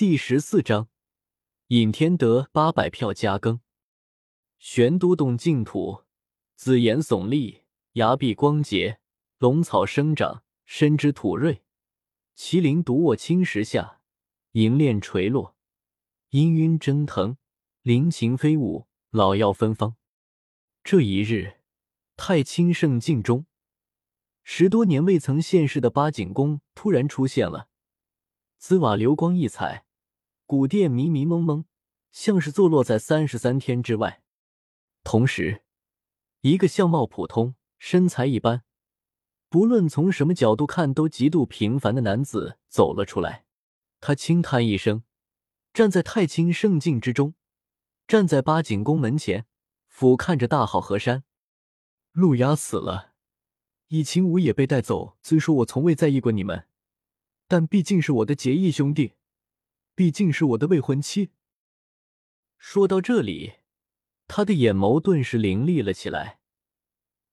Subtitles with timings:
[0.00, 0.88] 第十四章，
[1.66, 3.60] 尹天德八百票加更。
[4.58, 6.04] 玄都洞净土，
[6.56, 8.98] 紫岩耸立，崖壁光洁，
[9.36, 11.62] 龙草生长，深枝吐锐，
[12.34, 14.00] 麒麟独卧青石下，
[14.52, 15.54] 银链垂落，
[16.30, 17.36] 氤氲蒸腾，
[17.82, 19.96] 灵禽飞舞，老药芬芳。
[20.82, 21.58] 这一日，
[22.16, 23.44] 太清圣境中，
[24.44, 27.68] 十多年未曾现世的八景宫突然出现了，
[28.56, 29.84] 紫瓦流光溢彩。
[30.50, 31.64] 古殿迷迷蒙蒙，
[32.10, 34.20] 像是坐落在三十三天之外。
[35.04, 35.62] 同时，
[36.40, 38.64] 一个相貌普通、身材一般，
[39.48, 43.44] 不论从什么角度看都极度平凡的男子走了出来。
[44.00, 45.04] 他轻叹一声，
[45.72, 47.34] 站在太清圣境之中，
[48.08, 49.46] 站在八景宫门前，
[49.86, 51.22] 俯瞰着大好河山。
[52.10, 53.12] 陆雅死了，
[53.86, 55.16] 易清武也被带走。
[55.22, 56.66] 虽说我从未在意过你们，
[57.46, 59.12] 但毕竟是我的结义兄弟。
[60.00, 61.28] 毕竟是我的未婚妻。
[62.56, 63.56] 说到这里，
[64.26, 66.40] 他的眼眸顿时凌厉了起来，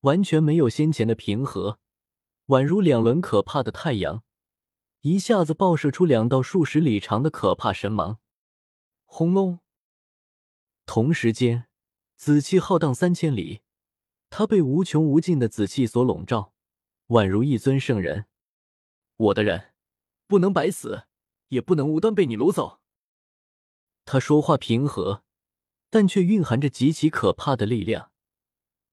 [0.00, 1.78] 完全没有先前的平和，
[2.46, 4.24] 宛如两轮可怕的太阳，
[5.02, 8.18] 一下子爆射出两道数十里长的可怕神芒。
[9.04, 9.58] 轰隆！
[10.86, 11.66] 同时间，
[12.16, 13.60] 紫气浩荡三千里，
[14.30, 16.54] 他被无穷无尽的紫气所笼罩，
[17.08, 18.24] 宛如一尊圣人。
[19.16, 19.74] 我的人
[20.26, 21.04] 不能白死。
[21.54, 22.80] 也不能无端被你掳走。
[24.04, 25.22] 他说话平和，
[25.88, 28.10] 但却蕴含着极其可怕的力量，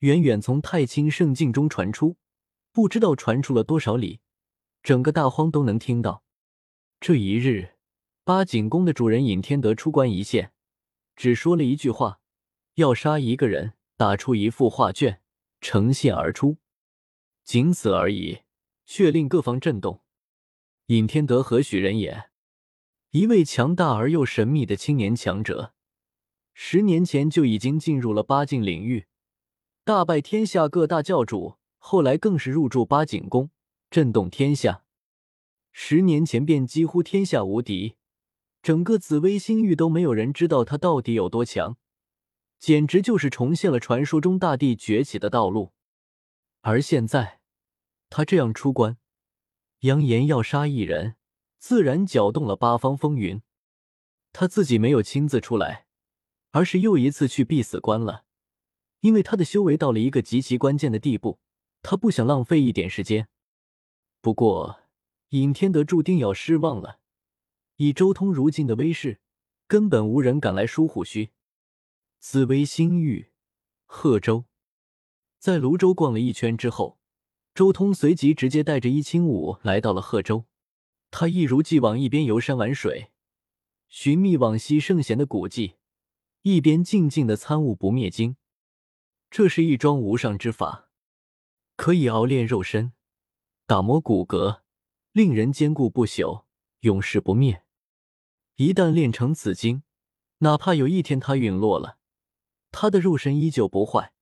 [0.00, 2.16] 远远从太清圣境中传出，
[2.70, 4.20] 不知道传出了多少里，
[4.82, 6.22] 整个大荒都能听到。
[7.00, 7.76] 这一日，
[8.24, 10.52] 八景宫的主人尹天德出关一线，
[11.16, 12.20] 只说了一句话：
[12.74, 15.22] 要杀一个人，打出一幅画卷，
[15.60, 16.58] 呈现而出，
[17.42, 18.42] 仅此而已，
[18.84, 20.02] 却令各方震动。
[20.86, 22.29] 尹天德何许人也？
[23.12, 25.74] 一位强大而又神秘的青年强者，
[26.54, 29.06] 十年前就已经进入了八境领域，
[29.82, 33.50] 大败天下各大教主，后来更是入驻八景宫，
[33.90, 34.84] 震动天下。
[35.72, 37.96] 十年前便几乎天下无敌，
[38.62, 41.76] 整个紫薇星域都没有人知道他到底有多强，
[42.60, 45.72] 简直就是重现了传说中大帝崛起的道路。
[46.60, 47.40] 而现在，
[48.08, 48.98] 他这样出关，
[49.80, 51.16] 扬言要杀一人。
[51.60, 53.40] 自然搅动了八方风云。
[54.32, 55.86] 他自己没有亲自出来，
[56.52, 58.24] 而是又一次去必死关了。
[59.00, 61.38] 因为他的修为到了一个极其关键的地步，
[61.82, 63.28] 他不想浪费一点时间。
[64.20, 64.80] 不过，
[65.30, 67.00] 尹天德注定要失望了。
[67.76, 69.20] 以周通如今的威势，
[69.66, 71.30] 根本无人敢来疏虎须。
[72.18, 73.30] 紫薇星域，
[73.86, 74.44] 贺州，
[75.38, 76.98] 在泸州逛了一圈之后，
[77.54, 80.44] 周通随即直接带着一清武来到了贺州。
[81.10, 83.10] 他一如既往，一边游山玩水，
[83.88, 85.76] 寻觅往昔圣贤的古迹，
[86.42, 88.36] 一边静静的参悟不灭经。
[89.30, 90.88] 这是一桩无上之法，
[91.76, 92.92] 可以熬炼肉身，
[93.66, 94.60] 打磨骨骼，
[95.12, 96.44] 令人坚固不朽，
[96.80, 97.64] 永世不灭。
[98.56, 99.82] 一旦炼成此经，
[100.38, 101.98] 哪怕有一天他陨落了，
[102.70, 104.12] 他的肉身依旧不坏，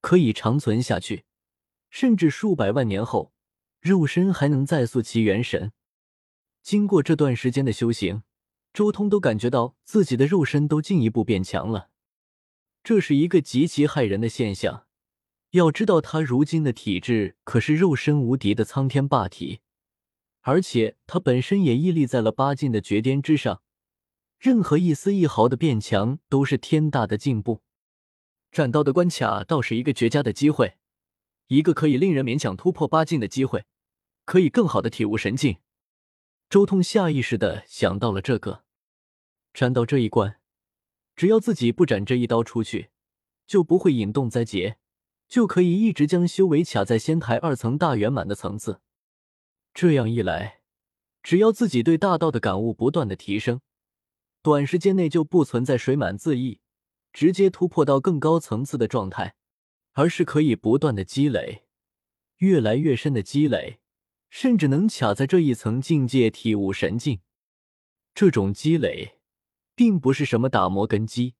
[0.00, 1.24] 可以长存下去，
[1.90, 3.32] 甚至数百万年后，
[3.80, 5.72] 肉身还能再塑其元神。
[6.62, 8.22] 经过这段时间的修行，
[8.72, 11.90] 周通都感觉到自己的肉身都进一步变强了。
[12.84, 14.86] 这是一个极其骇人的现象。
[15.52, 19.60] 要知道，他如今的体质可是肉身无敌的苍天霸体，
[20.42, 23.62] 而且他本身也屹立在了八境的绝巅之上。
[24.38, 27.62] 任何一丝一毫的变强都是天大的进步。
[28.52, 30.76] 斩道的关卡倒是一个绝佳的机会，
[31.48, 33.64] 一个可以令人勉强突破八境的机会，
[34.24, 35.56] 可以更好的体悟神境。
[36.48, 38.64] 周通下意识的想到了这个，
[39.52, 40.40] 斩到这一关，
[41.14, 42.88] 只要自己不斩这一刀出去，
[43.46, 44.78] 就不会引动灾劫，
[45.28, 48.80] 就可以一直将修为卡在仙台二层大圆满的层次。
[49.74, 50.62] 这样一来，
[51.22, 53.60] 只要自己对大道的感悟不断的提升，
[54.40, 56.60] 短时间内就不存在水满自溢，
[57.12, 59.34] 直接突破到更高层次的状态，
[59.92, 61.64] 而是可以不断的积累，
[62.38, 63.80] 越来越深的积累。
[64.30, 67.20] 甚至能卡在这一层境界体悟神境，
[68.14, 69.20] 这种积累
[69.74, 71.34] 并不是什么打磨根基，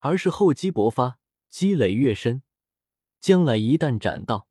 [0.00, 1.18] 而是厚积薄发，
[1.48, 2.42] 积累越深，
[3.20, 4.46] 将来一旦斩到，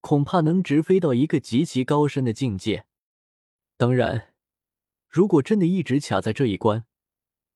[0.00, 2.86] 恐怕能直飞到一个极其高深的境界。
[3.76, 4.34] 当然，
[5.08, 6.86] 如果真的一直卡在这一关，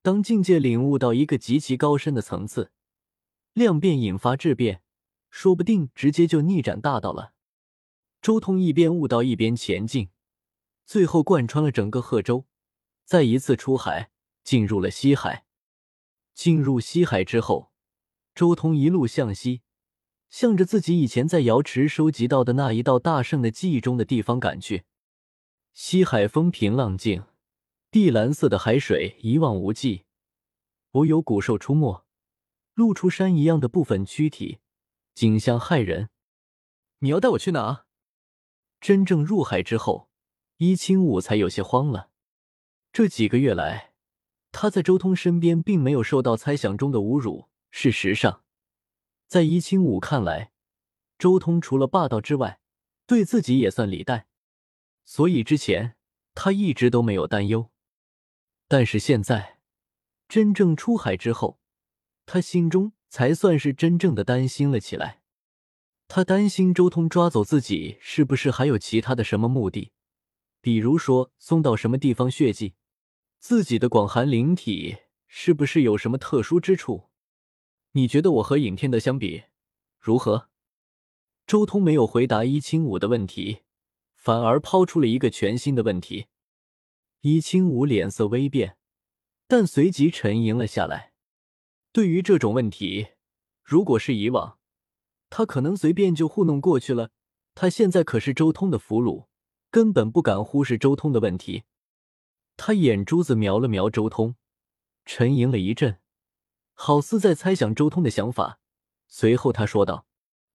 [0.02, 2.72] 当境界领悟到一个极其高深的层次，
[3.52, 4.82] 量变引发质变，
[5.31, 7.32] 说不定直接就逆斩大道了。
[8.20, 10.11] 周通一边悟道一边前进，
[10.84, 12.46] 最后贯穿了整个贺州，
[13.05, 14.11] 再一次出海，
[14.44, 15.46] 进入了西海。
[16.34, 17.72] 进入西海之后，
[18.34, 19.62] 周通一路向西，
[20.28, 24.84] 向着自己以前在瑶池收集到的那一道大圣的记忆中的地方赶去。
[25.73, 27.25] 西海风平浪静，
[27.90, 30.05] 碧蓝色的海水一望无际，
[30.93, 32.05] 偶有古兽出没，
[32.75, 34.58] 露出山一样的部分躯体，
[35.14, 36.11] 景象骇人。
[36.99, 37.87] 你要带我去哪？
[38.81, 40.09] 真正入海之后，
[40.56, 42.11] 伊清武才有些慌了。
[42.93, 43.93] 这几个月来，
[44.50, 47.49] 他在周通身边并没有受到猜想中的侮辱。
[47.71, 48.43] 事实上，
[49.27, 50.50] 在伊清武看来，
[51.19, 52.61] 周通除了霸道之外，
[53.06, 54.27] 对自己也算礼待。
[55.05, 55.97] 所以之前
[56.35, 57.71] 他一直都没有担忧，
[58.67, 59.59] 但是现在
[60.26, 61.61] 真正出海之后，
[62.26, 65.19] 他心中才算是真正的担心了起来。
[66.12, 69.93] 他担心周通抓走自己是不是还有其他的什么目的，
[70.61, 72.75] 比如说送到什么地方血祭，
[73.39, 74.97] 自己的广寒灵体
[75.29, 77.11] 是不是有什么特殊之处？
[77.93, 79.45] 你觉得我和尹天德相比
[80.01, 80.49] 如何？
[81.47, 83.61] 周通没有回答伊清武的问题。
[84.17, 86.27] 反而抛出了一个全新的问题，
[87.23, 88.77] 伊清武脸色微变，
[89.47, 91.15] 但随即沉吟了下来。
[91.91, 93.12] 对于这种问题，
[93.62, 94.59] 如果是以往，
[95.31, 97.11] 他可能随便就糊弄过去了。
[97.55, 99.27] 他现在可是周通的俘虏，
[99.71, 101.62] 根本不敢忽视周通的问题。
[102.56, 104.37] 他眼珠子瞄了瞄周通，
[105.06, 105.99] 沉吟了一阵，
[106.75, 108.59] 好似在猜想周通的想法。
[109.09, 110.06] 随后他说道：“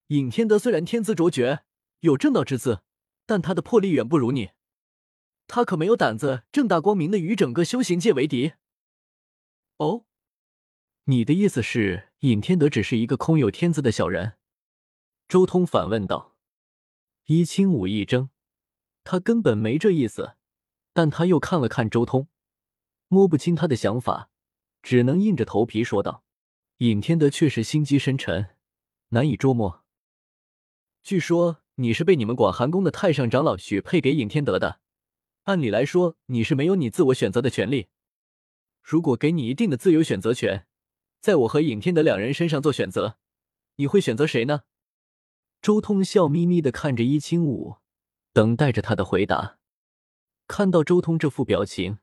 [0.10, 1.64] 尹天德虽然天资卓绝，
[2.02, 2.82] 有正道之姿。”
[3.28, 4.52] 但他的魄力远不如你，
[5.48, 8.54] 他可没有胆子正大光明的与整个修行界为敌。
[9.78, 10.06] 哦，
[11.06, 14.34] 你的意思是尹天德只是一个空有天资的小人？
[15.28, 16.36] 周通反问道。
[17.26, 18.30] 伊清武一怔，
[19.04, 20.36] 他根本没这意思，
[20.94, 22.28] 但他又看了看周通，
[23.08, 24.30] 摸不清他的想法，
[24.82, 26.24] 只能硬着头皮说道
[26.78, 28.56] ：“尹天德确实心机深沉，
[29.10, 29.84] 难以捉摸。
[31.04, 34.80] 据说。”你是被你们广寒宫的太上长老许配给尹天德的，
[35.44, 37.90] 按理来说你是没有你自我选择的权利。
[38.82, 40.68] 如果给你一定的自由选择权，
[41.20, 43.18] 在我和尹天德两人身上做选择，
[43.76, 44.62] 你会选择谁呢？
[45.66, 47.78] 周通笑眯眯的看着伊清武，
[48.34, 49.58] 等待着他的回答。
[50.46, 51.98] 看到周通这副表情，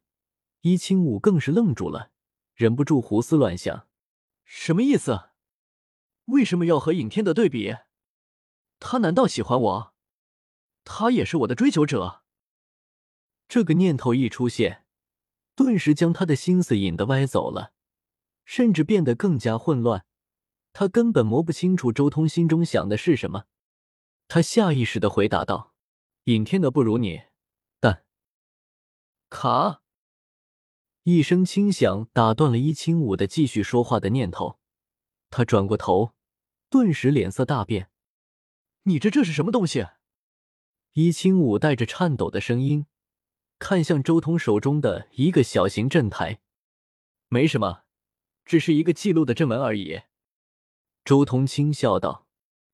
[0.63, 2.11] 伊清武更是愣住了，
[2.57, 3.87] 忍不住胡思乱想：
[4.45, 5.29] 什么意思？
[6.25, 7.77] 为什么要和尹天的对比？
[8.81, 9.95] 他难道喜欢我？
[10.83, 12.25] 他也是我的追求者。
[13.47, 14.87] 这个念头一出现，
[15.55, 17.73] 顿时将他的心思引得歪走了，
[18.45, 20.05] 甚至变得更加混乱。
[20.73, 23.45] 他根本摸不清楚周通心中想的是什么。
[24.29, 25.75] 他下意识的回答道
[26.25, 27.23] ：“尹天的不如你，
[27.81, 28.05] 但……”
[29.29, 29.83] 卡！
[31.03, 34.59] 一声轻响打断了伊清武的继续说话的念头。
[35.31, 36.15] 他转过头，
[36.71, 37.91] 顿时脸色大变。
[38.85, 39.87] 你这这是什么东西？
[40.93, 42.87] 伊清武带着颤抖的声音
[43.59, 46.41] 看向周通手中的一个小型阵台。
[47.29, 47.85] 没什么，
[48.45, 50.03] 只是一个记录的阵文而已。
[51.05, 52.27] 周通轻笑道：“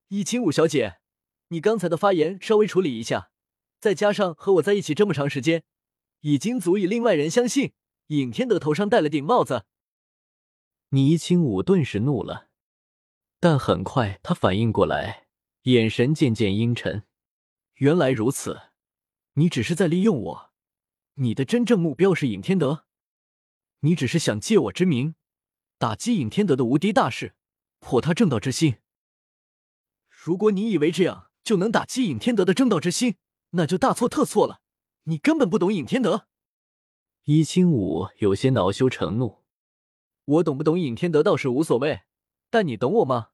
[0.09, 0.99] 易清武小姐，
[1.49, 3.31] 你刚才的发言稍微处理一下，
[3.81, 5.65] 再加上和我在一起这么长时间，
[6.21, 7.73] 已经足以令外人相信
[8.09, 9.65] 尹天德头上戴了顶帽子。”
[10.91, 12.49] 你伊清武顿时怒了，
[13.41, 15.27] 但很快他反应过来。
[15.63, 17.05] 眼神渐渐阴沉。
[17.75, 18.71] 原来如此，
[19.35, 20.51] 你只是在利用我。
[21.15, 22.87] 你的真正目标是尹天德，
[23.81, 25.15] 你只是想借我之名
[25.77, 27.35] 打击尹天德的无敌大势，
[27.81, 28.79] 破他正道之心。
[30.09, 33.17] 如果你以为这样就能打击尹天德的正道之心，
[33.51, 34.61] 那就大错特错了。
[35.05, 36.27] 你根本不懂尹天德。
[37.25, 39.45] 伊清武有些恼羞成怒。
[40.25, 42.03] 我懂不懂尹天德倒是无所谓，
[42.51, 43.31] 但你懂我吗？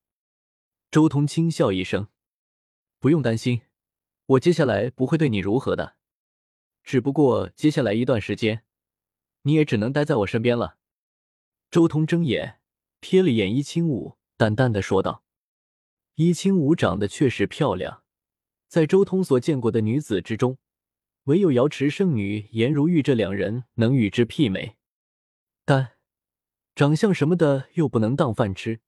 [0.91, 2.09] 周通轻笑一声。
[3.01, 3.63] 不用担心，
[4.27, 5.97] 我接下来不会对你如何的。
[6.85, 8.65] 只不过接下来一段时间，
[9.43, 10.79] 你也只能待在我身边了。
[11.71, 12.61] 周通睁眼
[13.01, 15.25] 瞥了眼伊清武，淡淡的说道
[16.17, 18.03] ：“伊清武长得确实漂亮，
[18.69, 20.59] 在周通所见过的女子之中，
[21.25, 24.77] 唯有瑶池圣女颜如玉这两人能与之媲美。
[25.65, 25.93] 但
[26.75, 28.81] 长相什么的又不能当饭吃，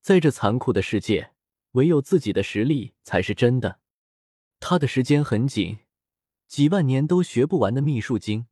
[0.00, 1.32] 在这残酷的世界。”
[1.72, 3.78] 唯有自己的实力才是真的。
[4.58, 5.80] 他的时间很紧，
[6.46, 8.46] 几万年都学不完的秘术经，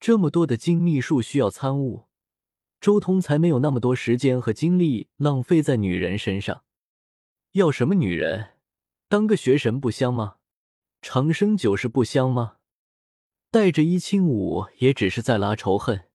[0.00, 2.06] 这么多的精秘术需要参悟，
[2.84, 6.64] 周通才没有那么多时间和精力浪费在女人身上。
[7.52, 8.58] 要什么女人？
[9.08, 10.36] 当个学神不香吗？
[11.00, 12.58] 长生久世不香吗？
[13.50, 16.10] 带着一清武也只是在拉仇恨，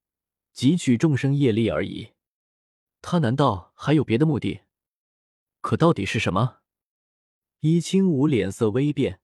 [0.55, 2.09] 汲取众生业力而已。
[3.01, 4.59] 他难道还有别的目的？
[5.61, 6.57] 可到底是什么？
[7.61, 9.19] 一清武脸色微变，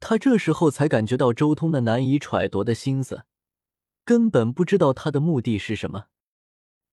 [0.00, 3.26] 他这时候才感觉到周通那难以揣度的心思，
[4.04, 6.06] 根本不知道他的目的是什么。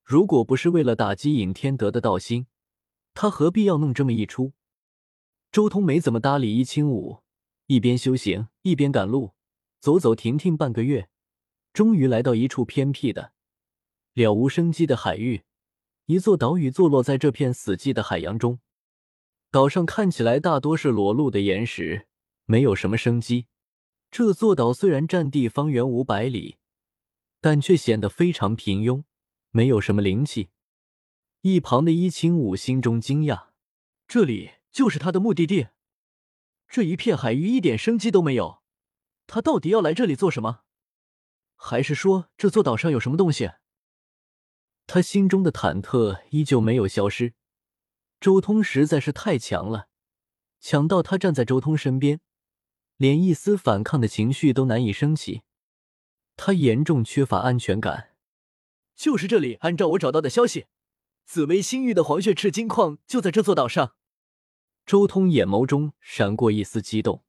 [0.05, 2.45] 如果不是为了打击尹天德的道心，
[3.15, 4.53] 他何必要弄这么一出？
[5.51, 7.23] 周通没怎么搭理一清武，
[7.65, 9.31] 一边修行一边赶路，
[9.79, 11.09] 走走停停半个月，
[11.73, 13.33] 终于来到一处偏僻的、
[14.13, 15.41] 了无生机的海域。
[16.05, 18.59] 一座岛屿坐落在这片死寂的海洋中，
[19.49, 22.05] 岛上看起来大多是裸露的岩石，
[22.45, 23.47] 没有什么生机。
[24.11, 26.57] 这座岛虽然占地方圆五百里，
[27.41, 29.03] 但却显得非常平庸，
[29.55, 30.49] 没有什么灵气。
[31.39, 33.51] 一旁的伊清武心中惊讶：
[34.05, 35.69] 这里就是他的目的地？
[36.67, 38.61] 这一片海域一点生机都没有，
[39.25, 40.63] 他到底要来这里做什么？
[41.55, 43.51] 还是说这座岛上有什么东西？
[44.87, 47.33] 他心中的忐忑依旧没有消失。
[48.19, 49.87] 周通实在是太强了，
[50.59, 52.19] 强到他站在周通身边，
[52.97, 55.43] 连一丝反抗的情绪都难以升起。
[56.35, 58.14] 他严重缺乏安全感。
[58.95, 60.65] 就是这里，按照我找到的消息，
[61.25, 63.95] 紫薇星域的黄血赤金矿就在这座岛上。
[64.85, 67.23] 周通眼眸中闪过一丝激动。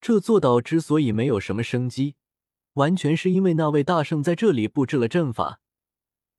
[0.00, 2.14] 这座岛之所以没有什么生机，
[2.74, 5.60] 完全是因为那位大圣在这里布置了阵法。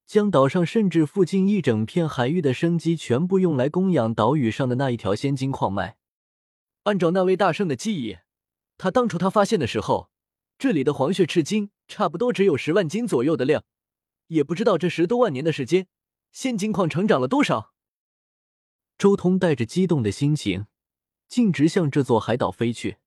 [0.08, 5.98] 将岛上甚至附近一整片海域的生机全部用来供养岛屿上的那一条仙金矿脉。
[6.84, 8.18] 按照那位大圣的记忆，
[8.78, 10.10] 他当初他发现的时候，
[10.58, 13.64] 这里的黄血赤金差不多只有十万斤左右的量，
[14.32, 15.88] 也不知道这十多万年的时间，
[16.32, 17.74] 现金矿成长了多少。
[18.98, 20.68] 周通带着激动的心情，
[21.28, 22.98] 径直向这座海岛飞去。